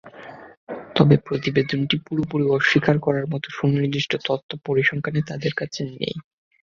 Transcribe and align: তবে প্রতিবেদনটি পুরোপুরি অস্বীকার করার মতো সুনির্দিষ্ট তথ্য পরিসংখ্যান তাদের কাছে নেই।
তবে 0.95 1.15
প্রতিবেদনটি 1.27 1.95
পুরোপুরি 2.05 2.45
অস্বীকার 2.49 2.95
করার 2.99 3.25
মতো 3.27 3.47
সুনির্দিষ্ট 3.49 4.11
তথ্য 4.27 4.49
পরিসংখ্যান 4.65 5.15
তাদের 5.29 5.53
কাছে 5.53 5.81
নেই। 5.91 6.15